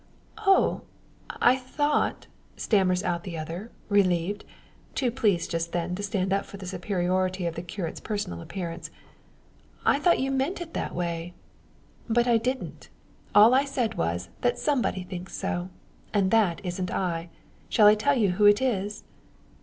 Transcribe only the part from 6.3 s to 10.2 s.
up for the superiority of the curate's personal appearance "I thought